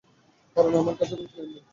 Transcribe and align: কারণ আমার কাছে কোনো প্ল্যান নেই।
কারণ 0.55 0.73
আমার 0.75 0.95
কাছে 0.99 1.13
কোনো 1.15 1.29
প্ল্যান 1.31 1.47
নেই। 1.47 1.63